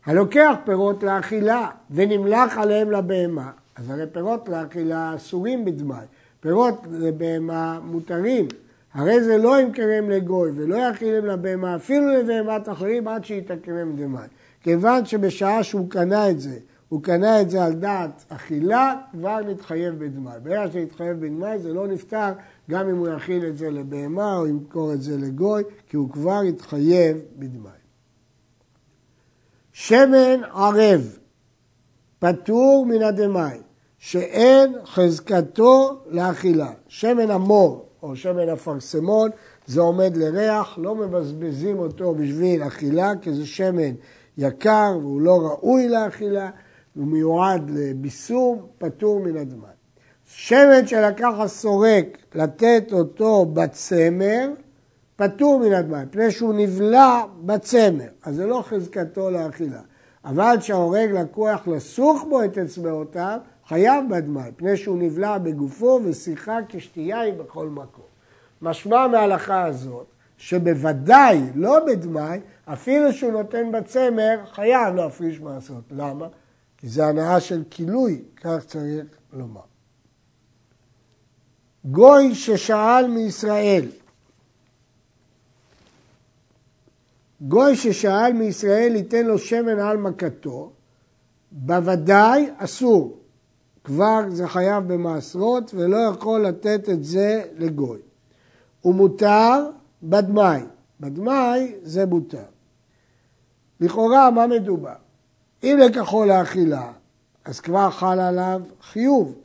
הלוקח 0.06 0.56
פירות 0.66 1.04
לאכילה 1.04 1.70
ונמלח 1.92 2.58
עליהם 2.58 2.92
לבהמה, 2.92 3.52
אז 3.76 3.90
הרי 3.90 4.08
פירות 4.12 4.50
לאכילה 4.50 5.16
אסורים 5.16 5.66
בדמי, 5.66 5.96
פירות 6.40 6.76
לבהמה 6.92 7.80
מותרים, 7.84 8.48
הרי 8.94 9.24
זה 9.24 9.38
לא 9.38 9.62
ימכרם 9.62 10.10
לגוי 10.10 10.52
ולא 10.56 10.76
יכילם 10.76 11.26
לבהמה, 11.26 11.76
אפילו 11.76 12.08
לבהמת 12.14 12.70
אחרים 12.70 13.08
עד 13.08 13.26
שיתקרם 13.26 13.96
דמי. 13.96 14.18
כיוון 14.62 15.06
שבשעה 15.06 15.64
שהוא 15.64 15.90
קנה 15.90 16.30
את 16.30 16.40
זה, 16.40 16.60
הוא 16.90 17.04
קנה 17.04 17.42
את 17.42 17.50
זה 17.50 17.66
על 17.66 17.74
דעת 17.74 18.26
אכילה, 18.30 18.96
כבר 19.12 19.40
נתחייב 19.40 20.06
בדמי. 20.06 20.30
ברגע 20.44 20.72
שנתחייב 20.72 21.20
בדמי 21.20 21.60
זה 21.60 21.74
לא 21.74 21.88
נפתר 21.88 22.32
גם 22.70 22.90
אם 22.90 22.98
הוא 22.98 23.08
יכיל 23.08 23.46
את 23.46 23.58
זה 23.58 23.70
לבהמה 23.70 24.38
או 24.38 24.48
ימכור 24.48 24.94
את 24.94 25.02
זה 25.02 25.18
לגוי, 25.18 25.64
כי 25.88 25.98
הוא 25.98 26.10
כבר 26.10 26.42
התחייב 26.42 27.18
בדמי. 27.36 27.70
שמן 29.74 30.44
ערב, 30.54 31.18
פטור 32.20 32.86
מן 32.86 33.02
הדמי, 33.02 33.60
שאין 33.98 34.74
חזקתו 34.86 36.02
לאכילה. 36.08 36.72
שמן 36.88 37.32
המור 37.32 37.89
או 38.04 38.16
שמן 38.16 38.50
אפרסמון, 38.50 39.30
זה 39.68 39.82
עומד 39.82 40.18
לריח, 40.18 40.78
לא 40.82 40.96
מבזבזים 40.96 41.80
אותו 41.80 42.16
בשביל 42.16 42.64
אכילה, 42.64 43.12
כי 43.22 43.34
זה 43.34 43.46
שמן 43.46 43.94
יקר 44.38 44.98
והוא 45.02 45.22
לא 45.22 45.42
ראוי 45.42 45.90
לאכילה, 45.90 46.50
הוא 46.96 47.08
מיועד 47.08 47.70
לביסום, 47.70 48.66
פטור 48.78 49.20
מן 49.20 49.38
הדמן. 49.38 49.70
שמן 50.26 50.88
שלקח 50.88 51.34
הסורק 51.40 52.18
לתת 52.36 52.84
אותו 52.92 53.46
בצמר, 53.46 54.50
פטור 55.16 55.60
מן 55.60 55.74
הדמן, 55.74 56.06
פני 56.12 56.32
שהוא 56.32 56.54
נבלע 56.54 57.24
בצמר, 57.42 58.08
אז 58.24 58.36
זה 58.36 58.46
לא 58.46 58.64
חזקתו 58.68 59.30
לאכילה. 59.30 59.82
אבל 60.26 60.56
כשההורג 60.60 61.12
לקוח 61.12 61.68
לסוך 61.68 62.26
בו 62.30 62.44
את 62.44 62.58
אצבעותיו, 62.58 63.40
חייב 63.70 64.06
בדמי, 64.10 64.52
פני 64.56 64.78
שהוא 64.78 64.98
נבלע 64.98 65.38
בגופו 65.38 66.00
ושיחה 66.04 66.58
כשתייה 66.70 67.20
היא 67.20 67.34
בכל 67.34 67.70
מקום. 67.70 68.06
משמע 68.62 69.08
מההלכה 69.08 69.66
הזאת, 69.66 70.06
שבוודאי 70.38 71.42
לא 71.56 71.78
בדמי, 71.88 72.38
אפילו 72.66 73.14
שהוא 73.14 73.32
נותן 73.32 73.72
בצמר, 73.72 74.40
חייב 74.52 74.96
להפריש 74.96 75.40
מעשות. 75.40 75.84
למה? 75.92 76.28
כי 76.78 76.90
זה 76.90 77.06
הנאה 77.06 77.40
של 77.40 77.64
כילוי, 77.70 78.22
כך 78.42 78.66
צריך 78.66 79.06
לומר. 79.34 79.62
גוי 81.86 82.36
ששאל 82.36 83.08
מישראל, 83.08 83.86
גוי 87.42 87.76
ששאל 87.76 88.34
מישראל 88.34 88.96
ייתן 88.96 89.26
לו 89.26 89.40
שמן 89.40 89.80
על 89.80 89.98
מכתו, 89.98 90.72
בוודאי 91.52 92.50
אסור. 92.58 93.19
כבר 93.90 94.22
זה 94.28 94.48
חייב 94.48 94.94
במעשרות 94.94 95.72
ולא 95.74 95.98
יכול 95.98 96.42
לתת 96.42 96.90
את 96.90 97.04
זה 97.04 97.44
לגוי. 97.58 98.00
ומותר 98.86 99.70
בדמאי. 100.04 100.62
בדמאי 101.00 101.74
זה 101.84 102.06
מותר. 102.06 102.44
לכאורה 103.80 104.32
מה 104.32 104.48
מדובר? 104.48 104.94
אם 105.64 105.78
לקחו 105.82 106.26
לאכילה, 106.26 106.92
אז 107.46 107.60
כבר 107.60 107.90
חל 107.90 108.20
עליו 108.20 108.62
חיוב. 108.82 109.36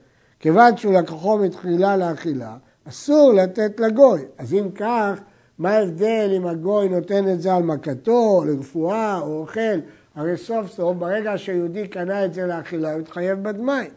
כיוון 0.40 0.76
שהוא 0.76 0.94
לקחו 0.94 1.38
מתחילה 1.38 1.96
לאכילה, 1.96 2.56
אסור 2.88 3.32
לתת 3.32 3.80
לגוי. 3.80 4.22
אז 4.38 4.54
אם 4.54 4.70
כך, 4.74 5.20
מה 5.58 5.70
ההבדל 5.70 6.32
אם 6.36 6.46
הגוי 6.46 6.88
נותן 6.88 7.28
את 7.28 7.42
זה 7.42 7.54
על 7.54 7.62
מכתו, 7.62 8.44
לרפואה 8.46 9.18
או 9.18 9.40
אוכל? 9.40 9.80
הרי 10.14 10.36
סוף 10.36 10.70
סוף, 10.70 10.96
ברגע 10.96 11.38
שהיהודי 11.38 11.88
קנה 11.88 12.24
את 12.24 12.34
זה 12.34 12.46
לאכילה, 12.46 12.92
הוא 12.92 13.00
התחייב 13.00 13.42
בדמאי. 13.42 13.88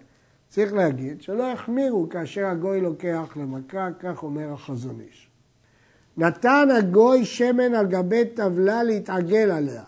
צריך 0.50 0.74
להגיד 0.74 1.22
שלא 1.22 1.44
יחמירו 1.44 2.10
כאשר 2.10 2.46
הגוי 2.46 2.82
לוקח 2.82 3.34
למכה, 3.36 3.89
כך 4.00 4.24
אומר 4.24 4.54
החזון 4.54 5.00
איש. 5.00 5.30
נתן 6.18 6.68
הגוי 6.77 7.25
שמן 7.25 7.74
על 7.74 7.88
גבי 7.88 8.25
טבלה 8.25 8.84
להתעגל 8.84 9.51
עליה. 9.51 9.84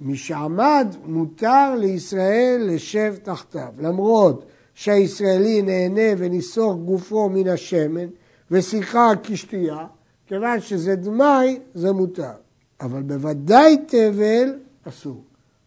משעמד 0.00 0.94
מותר 1.04 1.74
לישראל 1.78 2.62
לשב 2.74 3.14
תחתיו, 3.22 3.72
למרות 3.78 4.44
שהישראלי 4.74 5.62
נהנה 5.62 6.14
וניסוך 6.18 6.76
גופו 6.76 7.28
מן 7.28 7.48
השמן 7.48 8.06
ושיחה 8.50 9.12
כשתייה, 9.22 9.86
כיוון 10.26 10.60
שזה 10.60 10.96
דמאי 10.96 11.60
זה 11.74 11.92
מותר, 11.92 12.32
אבל 12.80 13.02
בוודאי 13.02 13.76
תבל 13.86 14.58
אסור. 14.88 15.24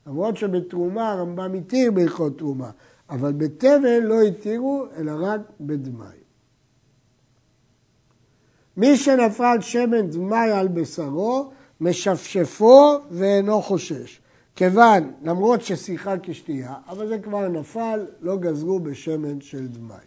למרות 0.08 0.38
שבתרומה 0.38 1.12
הרמב"ם 1.12 1.54
התיר 1.54 1.92
בהלכות 1.92 2.38
תרומה, 2.38 2.70
אבל 3.10 3.34
בתבל 3.34 4.00
לא 4.00 4.22
התירו 4.22 4.86
אלא 4.98 5.12
רק 5.20 5.42
בדמאי. 5.62 6.18
מי 8.78 8.98
שנפל 8.98 9.58
שמן 9.62 10.10
דמאי 10.10 10.52
על 10.52 10.68
בשרו, 10.68 11.52
משפשפו 11.82 12.98
ואינו 13.12 13.62
חושש. 13.62 14.20
כיוון, 14.56 15.12
למרות 15.24 15.62
ששיחה 15.62 16.16
כשתייה, 16.24 16.74
אבל 16.88 17.08
זה 17.08 17.18
כבר 17.18 17.48
נפל, 17.48 18.06
לא 18.22 18.38
גזרו 18.38 18.80
בשמן 18.80 19.42
של 19.42 19.68
דמאי. 19.68 20.06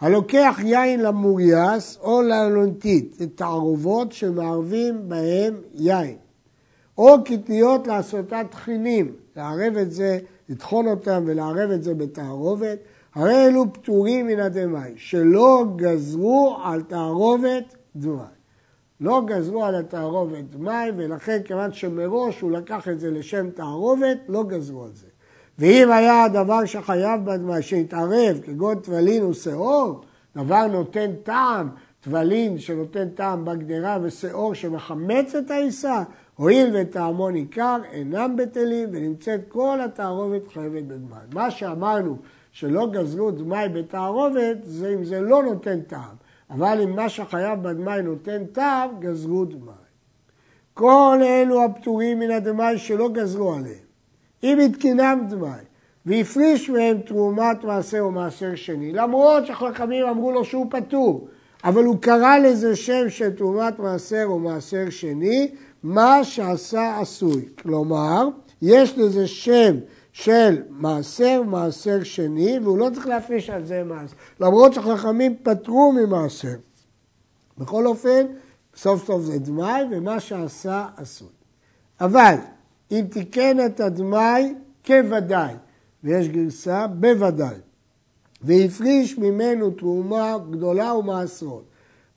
הלוקח 0.00 0.58
יין 0.64 1.00
למורייס 1.00 1.98
או 2.00 2.22
לאלונטית, 2.22 3.14
זה 3.14 3.26
תערובות 3.28 4.12
שמערבים 4.12 5.08
בהם 5.08 5.60
יין. 5.74 6.16
או 6.98 7.24
קטניות 7.24 7.86
לעשותה 7.86 8.40
תחינים, 8.50 9.12
לערב 9.36 9.76
את 9.76 9.92
זה, 9.92 10.18
לטחון 10.48 10.86
אותם 10.86 11.22
ולערב 11.26 11.70
את 11.70 11.82
זה 11.82 11.94
בתערובת, 11.94 12.78
הרי 13.14 13.46
אלו 13.46 13.72
פטורים 13.72 14.26
מן 14.26 14.40
הדמאי, 14.40 14.92
שלא 14.96 15.64
גזרו 15.76 16.58
על 16.64 16.82
תערובת 16.82 17.74
דמאי. 17.96 18.24
לא 19.00 19.22
גזרו 19.26 19.64
על 19.64 19.74
התערובת 19.74 20.44
דמאי, 20.50 20.90
ולכן 20.96 21.38
כיוון 21.44 21.72
שמראש 21.72 22.40
הוא 22.40 22.50
לקח 22.50 22.88
את 22.88 23.00
זה 23.00 23.10
לשם 23.10 23.50
תערובת, 23.50 24.18
לא 24.28 24.42
גזרו 24.42 24.84
על 24.84 24.90
זה. 24.94 25.06
ואם 25.58 25.90
היה 25.90 26.24
הדבר 26.24 26.64
שחייב 26.64 27.24
בדמאי, 27.24 27.62
שהתערב, 27.62 28.40
כגון 28.42 28.78
טבלין 28.78 29.24
ושאור, 29.24 30.00
דבר 30.36 30.66
נותן 30.66 31.10
טעם, 31.22 31.68
טבלין 32.00 32.58
שנותן 32.58 33.08
טעם 33.08 33.44
בגדרה 33.44 33.98
ושאור 34.02 34.54
שמחמץ 34.54 35.34
את 35.34 35.50
העיסה, 35.50 36.02
הואיל 36.36 36.70
וטעמו 36.74 37.30
ניכר, 37.30 37.80
אינם 37.92 38.36
בטלים, 38.36 38.88
ונמצאת 38.92 39.40
כל 39.48 39.80
התערובת 39.80 40.48
חייבת 40.52 40.82
בדמאי. 40.82 41.20
מה 41.34 41.50
שאמרנו 41.50 42.16
שלא 42.52 42.86
גזרו 42.92 43.30
דמאי 43.30 43.68
בתערובת, 43.68 44.56
זה 44.62 44.94
אם 44.94 45.04
זה 45.04 45.20
לא 45.20 45.42
נותן 45.42 45.80
טעם. 45.80 46.16
אבל 46.50 46.80
אם 46.82 46.96
מה 46.96 47.08
שחייב 47.08 47.62
בדמאי 47.62 48.02
נותן 48.02 48.44
טעם, 48.44 48.90
גזרו 49.00 49.44
דמאי. 49.44 49.74
כל 50.74 51.18
אלו 51.22 51.64
הפטורים 51.64 52.18
מן 52.18 52.30
הדמאי 52.30 52.78
שלא 52.78 53.08
גזרו 53.08 53.54
עליהם. 53.54 53.86
אם 54.42 54.58
התקינם 54.58 55.26
דמאי, 55.28 55.64
והפריש 56.06 56.70
מהם 56.70 56.98
תרומת 57.00 57.64
מעשר 57.64 58.00
או 58.00 58.10
מעשר 58.10 58.54
שני, 58.54 58.92
למרות 58.92 59.46
שחכמים 59.46 60.06
אמרו 60.06 60.32
לו 60.32 60.44
שהוא 60.44 60.66
פטור, 60.70 61.28
אבל 61.64 61.84
הוא 61.84 61.96
קרא 62.00 62.38
לזה 62.38 62.76
שם 62.76 63.08
של 63.08 63.30
תרומת 63.30 63.78
מעשר 63.78 64.24
או 64.24 64.38
מעשר 64.38 64.90
שני, 64.90 65.50
מה 65.82 66.24
שעשה 66.24 67.00
עשוי. 67.00 67.48
כלומר, 67.62 68.28
יש 68.62 68.98
לזה 68.98 69.26
שם 69.26 69.76
של 70.12 70.62
מעשר, 70.70 71.42
מעשר 71.46 72.02
שני, 72.02 72.58
והוא 72.62 72.78
לא 72.78 72.90
צריך 72.94 73.06
להפריש 73.06 73.50
על 73.50 73.64
זה 73.64 73.84
מס, 73.84 74.14
למרות 74.40 74.74
שחכמים 74.74 75.36
פטרו 75.42 75.92
ממעשר. 75.92 76.54
בכל 77.58 77.86
אופן, 77.86 78.26
סוף 78.76 79.06
סוף 79.06 79.22
זה 79.22 79.38
דמאי, 79.38 79.82
ומה 79.90 80.20
שעשה 80.20 80.86
עשוי. 80.96 81.28
אבל 82.00 82.34
אם 82.90 83.04
תיקן 83.10 83.66
את 83.66 83.80
הדמאי 83.80 84.54
כוודאי, 84.86 85.54
ויש 86.04 86.28
גרסה 86.28 86.86
בוודאי, 86.86 87.56
והפריש 88.42 89.18
ממנו 89.18 89.70
תרומה 89.70 90.36
גדולה 90.50 90.94
ומעשרות, 90.94 91.64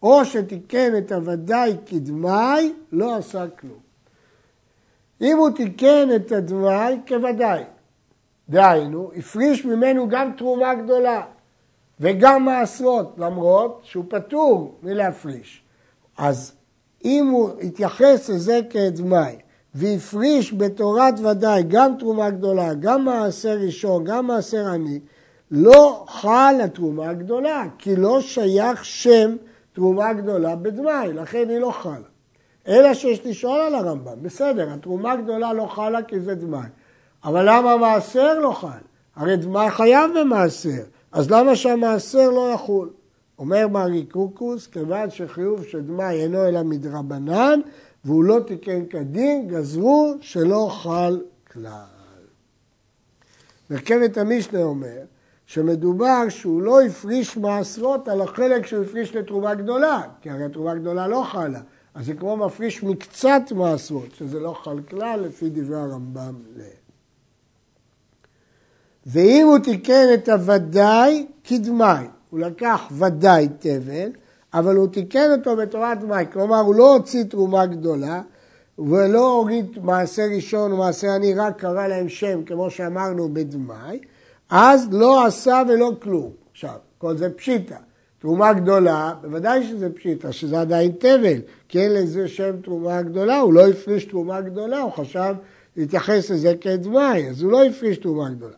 או 0.04 0.26
שתיקן 0.26 0.98
את 0.98 1.12
הוודאי 1.12 1.76
כדמאי, 1.86 2.74
לא 2.92 3.16
עשה 3.16 3.48
כלום. 3.48 3.80
אם 5.22 5.38
הוא 5.38 5.50
תיקן 5.50 6.08
את 6.16 6.32
הדמאי 6.32 7.00
כוודאי, 7.08 7.64
דהיינו, 8.50 9.12
הפריש 9.16 9.66
ממנו 9.66 10.10
גם 10.10 10.32
תרומה 10.38 10.74
גדולה 10.74 11.22
וגם 12.00 12.46
מעשרות, 12.46 13.16
למרות 13.18 13.82
שהוא 13.84 14.06
פטור 14.10 14.80
מלהפריש. 14.84 15.64
אז 16.18 16.54
אם 17.06 17.28
הוא 17.32 17.50
התייחס 17.62 18.30
לזה 18.30 18.60
כדמאי 18.70 19.36
והפריש 19.76 20.54
בתורת 20.54 21.20
ודאי 21.20 21.64
גם 21.68 21.96
תרומה 22.00 22.30
גדולה, 22.30 22.74
גם 22.74 23.06
מעשר 23.06 23.58
ראשון, 23.66 24.04
גם 24.04 24.28
מעשר 24.28 24.68
עני, 24.68 25.00
לא 25.52 26.06
חל 26.08 26.56
התרומה 26.64 27.10
הגדולה, 27.10 27.64
כי 27.78 27.96
לא 27.96 28.22
שייך 28.22 28.86
שם 28.86 29.36
תרומה 29.74 30.14
גדולה 30.14 30.56
בדמאי, 30.56 31.14
לכן 31.14 31.50
היא 31.50 31.60
לא 31.60 31.72
חלה. 31.72 32.10
אלא 32.68 32.94
שיש 32.94 33.26
לשאול 33.26 33.60
על 33.60 33.76
הרמב"ם, 33.76 34.24
בסדר, 34.24 34.74
התרומה 34.74 35.12
הגדולה 35.12 35.54
לא 35.54 35.66
חלה 35.66 36.04
כי 36.04 36.20
זה 36.20 36.36
דמאי. 36.36 36.68
אבל 37.24 37.44
למה 37.50 37.72
המעשר 37.72 38.40
לא 38.40 38.52
חל? 38.52 38.68
הרי 39.16 39.38
דמאי 39.38 39.70
חייב 39.72 40.12
במעשר, 40.20 40.84
אז 41.12 41.32
למה 41.32 41.56
שהמעשר 41.56 42.30
לא 42.30 42.52
יחול? 42.54 42.90
אומר 43.40 43.68
מרי 43.68 44.06
קוקוס, 44.06 44.68
כיוון 44.68 45.10
שחיוב 45.10 45.64
של 45.64 45.82
דמאי 45.82 46.22
אינו 46.22 46.48
אלא 46.48 46.64
מדרבנן, 46.64 47.60
והוא 48.06 48.24
לא 48.24 48.40
תיקן 48.48 48.86
כדין, 48.86 49.48
גזרו 49.48 50.14
שלא 50.22 50.70
חל 50.72 51.22
כלל. 51.54 51.86
מרכבת 53.70 54.18
המשנה 54.18 54.64
אומר 54.64 55.00
שמדובר 55.50 56.30
שהוא 56.30 56.62
לא 56.62 56.82
הפריש 56.82 57.38
מעשרות 57.38 58.08
על 58.08 58.22
החלק 58.22 58.66
שהוא 58.66 58.84
הפריש 58.84 59.16
לתרומה 59.16 59.56
גדולה, 59.56 60.02
כי 60.22 60.30
הרי 60.30 60.50
תרומה 60.54 60.76
גדולה 60.76 61.08
לא 61.08 61.24
חלה, 61.32 61.60
אז 61.94 62.06
זה 62.06 62.14
כמו 62.14 62.38
מפריש 62.38 62.84
מקצת 62.84 63.42
מעשרות, 63.56 64.12
שזה 64.14 64.40
לא 64.40 64.54
חל 64.64 64.80
כלל 64.90 65.20
לפי 65.20 65.50
דברי 65.50 65.80
הרמב"ם. 65.80 66.34
ואם 69.06 69.48
הוא 69.48 69.60
תיקן 69.60 70.06
את 70.14 70.30
הוודאי 70.30 71.26
כדמאי, 71.44 72.06
הוא 72.30 72.40
לקח 72.40 72.82
ודאי 72.92 73.48
תבל, 73.60 74.10
אבל 74.54 74.76
הוא 74.76 74.88
תיקן 74.88 75.32
אותו 75.32 75.56
בתורת 75.56 76.00
דמאי, 76.00 76.26
כלומר 76.34 76.60
הוא 76.60 76.76
לא 76.76 76.94
הוציא 76.96 77.24
תרומה 77.24 77.66
גדולה 77.66 78.22
ולא 78.80 79.32
הוריד 79.32 79.80
מעשה 79.82 80.26
ראשון 80.36 80.74
ומעשה 80.74 81.16
עני, 81.16 81.34
רק 81.34 81.60
קרא 81.60 81.88
להם 81.88 82.10
שם, 82.10 82.44
כמו 82.44 82.70
שאמרנו 82.70 83.30
בדמאי, 83.34 84.00
אז 84.50 84.88
לא 84.92 85.26
עשה 85.26 85.62
ולא 85.70 85.92
כלום. 86.02 86.32
עכשיו, 86.52 86.76
כל 86.98 87.18
זה 87.18 87.30
פשיטה. 87.30 87.76
תרומה 88.20 88.54
גדולה, 88.54 89.14
בוודאי 89.22 89.64
שזה 89.64 89.90
פשיטה, 89.90 90.32
שזה 90.32 90.62
עדיין 90.62 90.92
תבל, 90.92 91.42
כי 91.68 91.80
אין 91.80 91.94
לזה 91.94 92.28
שם 92.28 92.62
תרומה 92.64 93.02
גדולה, 93.02 93.40
הוא 93.40 93.54
לא 93.54 93.68
הפריש 93.68 94.06
תרומה 94.06 94.42
גדולה, 94.42 94.82
הוא 94.82 94.92
חשב 94.92 95.36
להתייחס 95.78 96.32
לזה 96.32 96.54
כדמאי, 96.62 97.30
אז 97.30 97.42
הוא 97.42 97.52
לא 97.52 97.66
הפריש 97.66 97.98
תרומה 97.98 98.30
גדולה. 98.30 98.54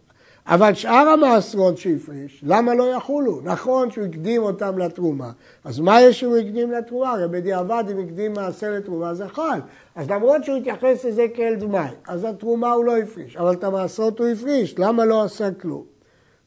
אבל 0.52 0.74
שאר 0.74 1.10
המעשרות 1.10 1.78
שהפריש, 1.78 2.44
למה 2.48 2.74
לא 2.76 2.96
יחולו? 2.96 3.42
נכון 3.44 3.92
שהוא 3.92 4.06
הקדים 4.06 4.44
אותם 4.44 4.78
לתרומה, 4.78 5.32
אז 5.64 5.80
מה 5.80 6.02
יש 6.02 6.20
שהוא 6.20 6.38
הקדים 6.38 6.72
לתרומה? 6.72 7.12
הרי 7.12 7.28
בדיעבד 7.28 7.84
אם 7.92 8.00
הקדים 8.00 8.34
מעשר 8.34 8.72
לתרומה 8.72 9.14
זה 9.14 9.28
חל. 9.28 9.60
אז 9.96 10.10
למרות 10.10 10.44
שהוא 10.44 10.58
התייחס 10.58 11.06
לזה 11.06 11.26
כאל 11.34 11.56
דמאי, 11.56 11.90
אז 12.08 12.24
התרומה 12.24 12.72
הוא 12.72 12.86
לא 12.86 12.98
הפריש, 12.98 13.38
אבל 13.38 13.54
את 13.54 13.64
המעשרות 13.64 14.20
הוא 14.20 14.28
הפריש, 14.28 14.80
למה 14.80 15.06
לא 15.06 15.24
עשה 15.24 15.52
כלום? 15.52 15.84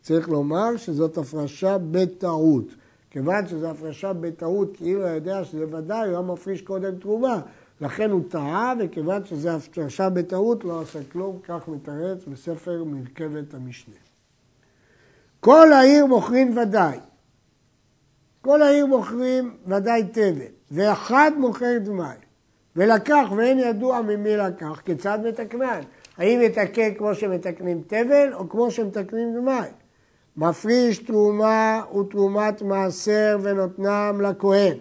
צריך 0.03 0.29
לומר 0.29 0.77
שזאת 0.77 1.19
הפרשה 1.19 1.77
בטעות, 1.91 2.67
כיוון 3.11 3.47
שזו 3.47 3.71
הפרשה 3.71 4.13
בטעות, 4.13 4.77
כאילו 4.77 5.01
הוא 5.01 5.15
יודע 5.15 5.45
שזה 5.45 5.65
ודאי, 5.77 5.99
הוא 5.99 6.09
היה 6.09 6.21
מפריש 6.21 6.63
קודם 6.63 6.97
תרומה. 6.97 7.41
לכן 7.81 8.11
הוא 8.11 8.23
טעה, 8.29 8.75
וכיוון 8.79 9.25
שזו 9.25 9.51
הפרשה 9.51 10.11
בטעות, 10.11 10.65
לא 10.65 10.81
עשה 10.81 10.99
כלום, 11.13 11.39
כך 11.43 11.69
מתרץ 11.69 12.25
בספר 12.25 12.85
מרכבת 12.85 13.55
המשנה. 13.55 13.95
כל 15.41 15.73
העיר 15.73 16.07
מוכרים 16.07 16.57
ודאי. 16.59 16.99
כל 18.41 18.63
העיר 18.63 18.87
מוכרים 18.87 19.57
ודאי 19.67 20.05
תבל, 20.13 20.53
ואחד 20.71 21.31
מוכר 21.39 21.79
דמי. 21.79 22.05
ולקח 22.77 23.27
ואין 23.37 23.59
ידוע 23.59 24.03
ממי 24.03 24.37
לקח, 24.37 24.81
כיצד 24.85 25.19
מתקנן? 25.25 25.81
האם 26.19 26.41
מתקן 26.41 26.95
כמו 26.95 27.15
שמתקנים 27.15 27.83
תבל 27.87 28.35
או 28.35 28.49
כמו 28.49 28.71
שמתקנים 28.71 29.35
דמי? 29.35 29.69
מפריש 30.37 30.99
תרומה 30.99 31.83
ותרומת 32.01 32.63
מעשר 32.63 33.39
ונותנם 33.43 34.21
לכהן. 34.21 34.77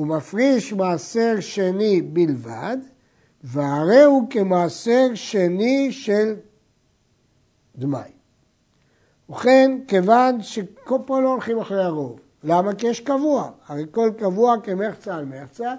הוא 0.00 0.06
מפריש 0.06 0.72
מעשר 0.72 1.40
שני 1.40 2.02
בלבד, 2.02 2.76
והרי 3.44 4.02
הוא 4.02 4.22
כמעשר 4.30 5.06
שני 5.14 5.92
של 5.92 6.34
דמי. 7.76 7.98
ובכן, 9.28 9.78
כיוון 9.88 10.42
שכל 10.42 10.98
פה 11.06 11.20
לא 11.20 11.28
הולכים 11.28 11.58
אחרי 11.58 11.84
הרוב. 11.84 12.20
למה? 12.44 12.74
כי 12.74 12.86
יש 12.86 13.00
קבוע. 13.00 13.50
הרי 13.66 13.84
כל 13.90 14.10
קבוע 14.18 14.56
כמחצה 14.62 15.16
על 15.16 15.24
מחצה, 15.24 15.74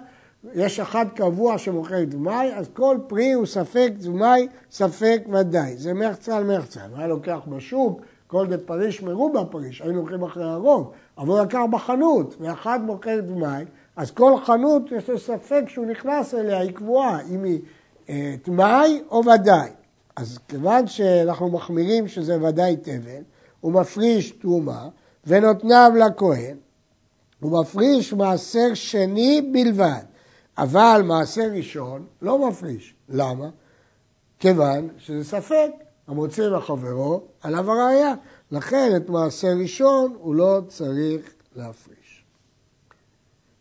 יש 0.54 0.80
אחד 0.80 1.06
קבוע 1.14 1.58
שמוכר 1.58 2.04
דמי, 2.04 2.54
אז 2.54 2.68
כל 2.72 2.98
פרי 3.06 3.32
הוא 3.32 3.46
ספק 3.46 3.92
דמי, 3.98 4.48
ספק 4.70 5.22
ודאי. 5.32 5.76
זה 5.76 5.94
מחצה 5.94 6.36
על 6.36 6.56
מחצה. 6.56 6.80
אם 6.86 6.94
היה 6.94 7.06
לוקח 7.06 7.40
בשוק, 7.48 8.00
כל 8.26 8.46
דה 8.46 8.58
פריש 8.58 9.02
מרובה 9.02 9.44
פריש, 9.44 9.82
היינו 9.82 10.00
הולכים 10.00 10.22
אחרי 10.22 10.44
הרוב. 10.44 10.92
אבל 11.18 11.28
הוא 11.28 11.40
לקח 11.40 11.60
בחנות, 11.70 12.36
ואחד 12.40 12.80
מוכר 12.82 13.20
דמי, 13.20 13.64
אז 13.96 14.10
כל 14.10 14.32
חנות 14.44 14.82
יש 14.92 15.08
לו 15.10 15.18
ספק 15.18 15.62
שהוא 15.68 15.86
נכנס 15.86 16.34
אליה, 16.34 16.58
היא 16.58 16.72
קבועה, 16.72 17.20
אם 17.30 17.44
היא 17.44 17.60
אה, 18.08 18.34
דמי 18.46 19.02
או 19.10 19.22
ודאי. 19.26 19.70
אז 20.16 20.38
כיוון 20.48 20.86
שאנחנו 20.86 21.50
מחמירים 21.50 22.08
שזה 22.08 22.42
ודאי 22.42 22.76
תבל, 22.76 23.22
הוא 23.60 23.72
מפריש 23.72 24.30
תרומה 24.30 24.88
ונותניו 25.26 25.92
לכהן. 25.96 26.56
הוא 27.40 27.60
מפריש 27.60 28.12
מעשר 28.12 28.74
שני 28.74 29.50
בלבד. 29.52 30.02
אבל 30.58 31.02
מעשר 31.04 31.50
ראשון 31.52 32.06
לא 32.22 32.48
מפריש. 32.48 32.94
למה? 33.08 33.48
כיוון 34.38 34.88
שזה 34.98 35.24
ספק, 35.24 35.70
המוציא 36.08 36.44
לחברו 36.44 37.22
עליו 37.42 37.70
הראייה. 37.70 38.14
לכן 38.50 38.92
את 38.96 39.08
מעשר 39.08 39.52
ראשון 39.60 40.16
הוא 40.18 40.34
לא 40.34 40.60
צריך 40.68 41.32
להפריש. 41.56 42.01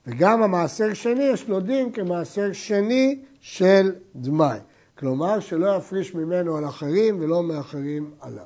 וגם 0.08 0.44
המעשר 0.44 0.94
שני 0.94 1.24
יש 1.24 1.50
לו 1.50 1.60
דין 1.60 1.92
כמעשר 1.92 2.54
שני 2.54 3.20
של 3.40 3.96
דמי. 4.16 4.46
כלומר 4.98 5.40
שלא 5.40 5.76
יפריש 5.76 6.16
ממנו 6.16 6.58
על 6.58 6.66
אחרים 6.66 7.18
ולא 7.20 7.44
מאחרים 7.44 8.12
עליו. 8.22 8.46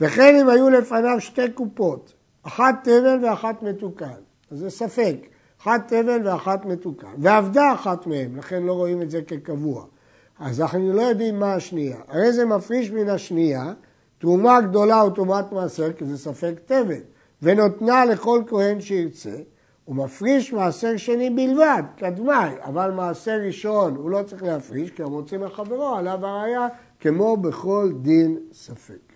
וכן 0.00 0.36
אם 0.40 0.48
היו 0.48 0.70
לפניו 0.70 1.20
שתי 1.20 1.50
קופות, 1.50 2.12
אחת 2.42 2.74
תבל 2.82 3.24
ואחת 3.24 3.62
מתוקן, 3.62 4.20
אז 4.50 4.58
זה 4.58 4.70
ספק. 4.70 5.16
אחת 5.62 5.88
תבל 5.88 6.20
ואחת 6.24 6.64
מתוקן, 6.64 7.14
ועבדה 7.18 7.72
אחת 7.72 8.06
מהן, 8.06 8.36
לכן 8.36 8.62
לא 8.62 8.72
רואים 8.72 9.02
את 9.02 9.10
זה 9.10 9.22
כקבוע. 9.22 9.84
אז 10.38 10.60
אנחנו 10.60 10.92
לא 10.92 11.02
יודעים 11.02 11.38
מה 11.38 11.54
השנייה. 11.54 11.96
הרי 12.08 12.32
זה 12.32 12.44
מפריש 12.44 12.90
מן 12.90 13.08
השנייה, 13.08 13.72
תרומה 14.18 14.60
גדולה 14.60 15.02
או 15.02 15.10
תרומת 15.10 15.52
מעשר, 15.52 15.92
כי 15.92 16.04
זה 16.04 16.18
ספק 16.18 16.54
תבל, 16.66 17.00
ונותנה 17.42 18.04
לכל 18.04 18.42
כהן 18.46 18.80
שירצה, 18.80 19.36
הוא 19.88 19.96
מפריש 19.96 20.52
מעשר 20.52 20.96
שני 20.96 21.30
בלבד, 21.30 21.82
כדמי, 21.96 22.62
אבל 22.64 22.90
מעשר 22.90 23.40
ראשון 23.46 23.96
הוא 23.96 24.10
לא 24.10 24.22
צריך 24.22 24.42
להפריש, 24.42 24.90
כי 24.90 25.02
המוציא 25.02 25.38
מחברו 25.38 25.94
עליו 25.94 26.26
הראיה, 26.26 26.66
כמו 27.00 27.36
בכל 27.36 27.92
דין 28.02 28.38
ספק. 28.52 29.07